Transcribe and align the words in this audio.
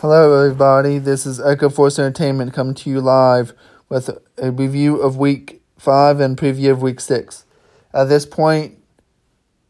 Hello, 0.00 0.42
everybody. 0.44 0.96
This 0.96 1.26
is 1.26 1.38
Echo 1.38 1.68
Force 1.68 1.98
Entertainment 1.98 2.54
coming 2.54 2.72
to 2.72 2.88
you 2.88 3.02
live 3.02 3.52
with 3.90 4.08
a 4.38 4.50
review 4.50 4.96
of 4.96 5.18
week 5.18 5.60
five 5.76 6.20
and 6.20 6.38
preview 6.38 6.70
of 6.70 6.80
week 6.80 7.00
six. 7.00 7.44
At 7.92 8.04
this 8.04 8.24
point, 8.24 8.78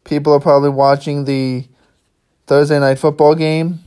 people 0.05 0.33
are 0.33 0.39
probably 0.39 0.69
watching 0.69 1.25
the 1.25 1.67
Thursday 2.47 2.79
night 2.79 3.01
football 3.01 3.35
game. 3.35 3.81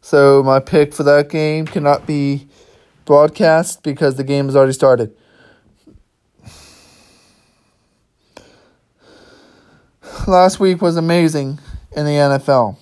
So, 0.00 0.42
my 0.42 0.58
pick 0.58 0.92
for 0.92 1.04
that 1.04 1.28
game 1.30 1.66
cannot 1.66 2.04
be 2.04 2.48
broadcast 3.04 3.84
because 3.84 4.16
the 4.16 4.24
game 4.24 4.46
has 4.46 4.56
already 4.56 4.72
started. 4.72 5.16
Last 10.26 10.58
week 10.58 10.82
was 10.82 10.96
amazing 10.96 11.60
in 11.96 12.06
the 12.06 12.10
NFL 12.10 12.76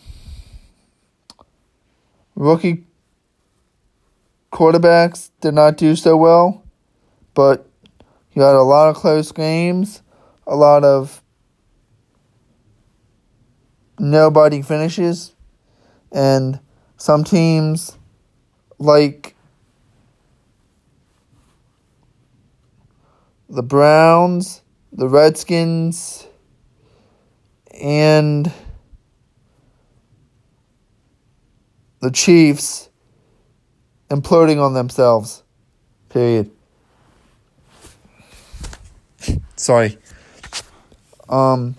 rookie 2.43 2.85
quarterbacks 4.51 5.31
did 5.41 5.55
not 5.55 5.77
do 5.77 5.95
so 5.95 6.17
well, 6.17 6.65
but 7.35 7.69
you 8.33 8.43
had 8.43 8.55
a 8.55 8.63
lot 8.63 8.89
of 8.89 8.97
close 8.97 9.31
games, 9.31 10.03
a 10.47 10.57
lot 10.57 10.83
of 10.83 11.23
nobody 13.99 14.61
finishes, 14.61 15.35
and 16.11 16.59
some 16.97 17.23
teams 17.23 17.97
like 18.79 19.37
the 23.49 23.63
Browns, 23.63 24.63
the 24.93 25.09
Redskins, 25.09 26.27
and 27.81 28.53
the 32.03 32.11
Chiefs 32.11 32.91
imploding 34.11 34.61
on 34.61 34.75
themselves. 34.75 35.45
Period. 36.11 36.51
Sorry. 39.57 39.97
Um 41.29 41.77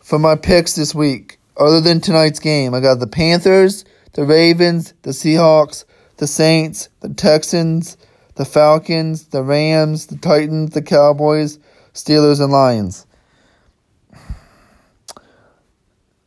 For 0.00 0.18
my 0.18 0.36
picks 0.36 0.74
this 0.74 0.94
week, 0.94 1.38
other 1.56 1.80
than 1.80 2.00
tonight's 2.00 2.38
game, 2.38 2.74
I 2.74 2.80
got 2.80 3.00
the 3.00 3.06
Panthers, 3.06 3.84
the 4.12 4.24
Ravens, 4.24 4.94
the 5.02 5.10
Seahawks, 5.10 5.84
the 6.18 6.26
Saints, 6.26 6.88
the 7.00 7.08
Texans, 7.08 7.96
the 8.36 8.44
Falcons, 8.44 9.24
the 9.28 9.42
Rams, 9.42 10.06
the 10.06 10.16
Titans, 10.16 10.70
the 10.70 10.82
Cowboys, 10.82 11.58
Steelers, 11.92 12.42
and 12.42 12.52
Lions. 12.52 13.06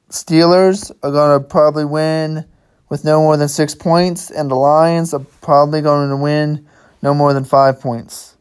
Steelers 0.09 0.91
are 1.03 1.11
going 1.11 1.41
to 1.41 1.45
probably 1.45 1.83
win 1.83 2.45
with 2.89 3.03
no 3.03 3.19
more 3.19 3.35
than 3.35 3.49
six 3.49 3.75
points, 3.75 4.31
and 4.31 4.49
the 4.49 4.55
Lions 4.55 5.13
are 5.13 5.25
probably 5.41 5.81
going 5.81 6.09
to 6.09 6.15
win 6.15 6.65
no 7.01 7.13
more 7.13 7.33
than 7.33 7.43
five 7.43 7.81
points. 7.81 8.35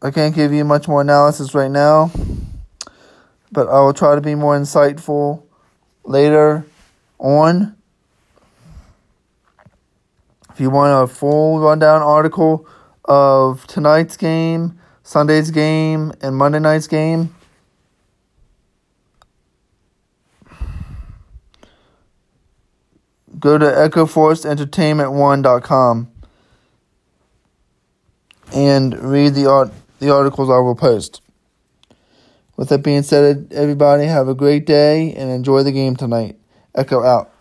I 0.00 0.10
can't 0.10 0.34
give 0.34 0.52
you 0.52 0.64
much 0.64 0.86
more 0.86 1.00
analysis 1.00 1.54
right 1.54 1.70
now 1.70 2.10
but 3.54 3.68
I 3.68 3.80
will 3.80 3.94
try 3.94 4.16
to 4.16 4.20
be 4.20 4.34
more 4.34 4.58
insightful 4.58 5.44
later 6.04 6.66
on. 7.18 7.76
If 10.50 10.60
you 10.60 10.68
want 10.70 11.10
a 11.10 11.12
full 11.12 11.60
rundown 11.60 12.02
article 12.02 12.66
of 13.04 13.66
tonight's 13.66 14.16
game, 14.16 14.78
Sunday's 15.02 15.50
game, 15.50 16.12
and 16.20 16.36
Monday 16.36 16.58
night's 16.58 16.86
game, 16.86 17.34
go 23.38 23.58
to 23.58 23.66
echoforceentertainment1.com 23.66 26.10
and 28.52 29.02
read 29.02 29.34
the 29.34 29.46
art 29.46 29.72
the 29.98 30.12
articles 30.12 30.50
I 30.50 30.58
will 30.58 30.74
post. 30.74 31.22
With 32.56 32.68
that 32.68 32.82
being 32.82 33.02
said, 33.02 33.48
everybody 33.50 34.04
have 34.04 34.28
a 34.28 34.34
great 34.34 34.64
day 34.64 35.12
and 35.14 35.30
enjoy 35.30 35.62
the 35.64 35.72
game 35.72 35.96
tonight. 35.96 36.38
Echo 36.74 37.02
out. 37.02 37.33